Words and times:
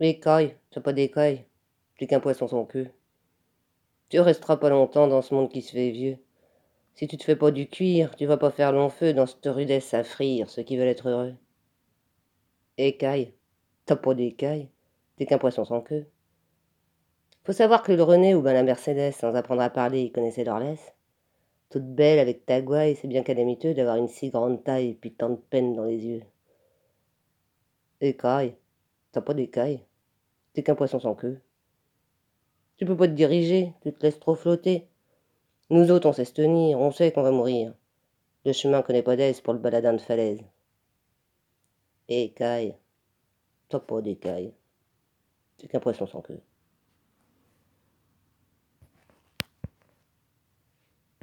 Écaille, 0.00 0.54
t'as 0.70 0.80
pas 0.80 0.92
d'écaille. 0.92 1.44
T'es 1.98 2.06
qu'un 2.06 2.20
poisson 2.20 2.46
sans 2.46 2.64
queue. 2.64 2.88
Tu 4.08 4.20
resteras 4.20 4.56
pas 4.56 4.70
longtemps 4.70 5.08
dans 5.08 5.22
ce 5.22 5.34
monde 5.34 5.50
qui 5.50 5.60
se 5.60 5.72
fait 5.72 5.90
vieux. 5.90 6.18
Si 6.94 7.08
tu 7.08 7.16
te 7.16 7.24
fais 7.24 7.34
pas 7.34 7.50
du 7.50 7.68
cuir, 7.68 8.14
tu 8.14 8.24
vas 8.24 8.36
pas 8.36 8.52
faire 8.52 8.70
long 8.70 8.90
feu 8.90 9.12
dans 9.12 9.26
cette 9.26 9.46
rudesse 9.46 9.94
à 9.94 10.04
frire 10.04 10.48
ceux 10.48 10.62
qui 10.62 10.76
veulent 10.76 10.86
être 10.86 11.08
heureux. 11.08 11.34
Écaille, 12.76 13.34
t'as 13.86 13.96
pas 13.96 14.14
d'écaille. 14.14 14.68
T'es 15.16 15.26
qu'un 15.26 15.38
poisson 15.38 15.64
sans 15.64 15.80
queue. 15.80 16.06
Faut 17.42 17.52
savoir 17.52 17.82
que 17.82 17.90
le 17.90 18.02
René 18.04 18.36
ou 18.36 18.42
ben 18.42 18.52
la 18.52 18.62
Mercedes, 18.62 19.12
sans 19.12 19.34
apprendre 19.34 19.62
à 19.62 19.70
parler, 19.70 20.02
ils 20.02 20.12
connaissaient 20.12 20.44
leur 20.44 20.60
laisse. 20.60 20.94
Toute 21.70 21.92
belle 21.94 22.20
avec 22.20 22.46
ta 22.46 22.62
gouaille, 22.62 22.94
c'est 22.94 23.08
bien 23.08 23.24
calamiteux 23.24 23.74
d'avoir 23.74 23.96
une 23.96 24.06
si 24.06 24.30
grande 24.30 24.62
taille 24.62 24.90
et 24.90 24.94
puis 24.94 25.12
tant 25.12 25.30
de 25.30 25.40
peine 25.50 25.74
dans 25.74 25.84
les 25.84 26.06
yeux. 26.06 26.22
Écaille, 28.00 28.54
t'as 29.10 29.22
pas 29.22 29.34
d'écaille. 29.34 29.87
T'es 30.52 30.62
qu'un 30.62 30.74
poisson 30.74 31.00
sans 31.00 31.14
queue. 31.14 31.40
Tu 32.76 32.86
peux 32.86 32.96
pas 32.96 33.08
te 33.08 33.12
diriger, 33.12 33.72
tu 33.82 33.92
te 33.92 34.02
laisses 34.02 34.20
trop 34.20 34.34
flotter. 34.34 34.88
Nous 35.70 35.90
autres, 35.90 36.08
on 36.08 36.12
sait 36.12 36.24
se 36.24 36.32
tenir, 36.32 36.78
on 36.78 36.90
sait 36.90 37.12
qu'on 37.12 37.22
va 37.22 37.30
mourir. 37.30 37.74
Le 38.44 38.52
chemin 38.52 38.82
connaît 38.82 39.02
pas 39.02 39.16
d'aise 39.16 39.40
pour 39.40 39.52
le 39.52 39.58
baladin 39.58 39.92
de 39.92 40.00
falaise. 40.00 40.40
Écaille, 42.08 42.76
t'as 43.68 43.80
pas 43.80 44.00
d'écaille. 44.00 44.54
T'es 45.58 45.66
qu'un 45.66 45.80
poisson 45.80 46.06
sans 46.06 46.22
queue. 46.22 46.40